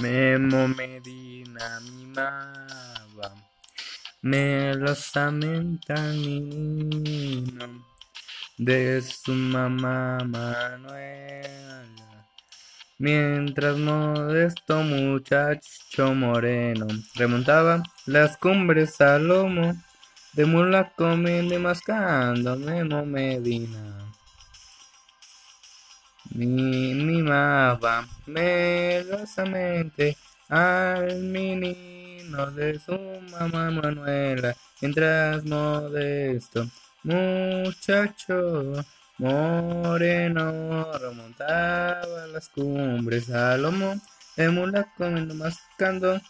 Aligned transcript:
Memo 0.00 0.68
Medina 0.68 1.80
mimaba. 1.80 3.34
Melosamente 4.22 5.92
al 5.92 6.16
niño 6.22 7.84
de 8.56 9.00
su 9.02 9.32
mamá 9.32 10.18
Manuela, 10.24 11.84
mientras 12.98 13.76
modesto 13.76 14.82
muchacho 14.82 16.14
moreno 16.14 16.86
remontaba 17.14 17.82
las 18.06 18.36
cumbres 18.36 19.00
al 19.00 19.26
lomo. 19.28 19.74
De 20.34 20.44
mula 20.44 20.92
comiendo 20.94 21.54
y 21.54 21.58
mascando 21.58 22.54
Memo 22.56 23.04
Medina. 23.04 23.97
Mi 26.30 26.94
mimaba 26.94 28.06
melosamente 28.26 30.16
al 30.48 31.22
menino 31.22 32.50
de 32.50 32.78
su 32.78 32.98
mamá 33.30 33.70
Manuela, 33.70 34.54
mientras 34.80 35.44
modesto 35.44 36.68
muchacho 37.02 38.84
moreno 39.18 40.92
remontaba 40.98 42.26
las 42.32 42.48
cumbres 42.50 43.30
al 43.30 43.62
lomo 43.62 44.00
de 44.36 44.50
mula 44.50 44.92
comiendo 44.96 45.34
mascando 45.34 46.20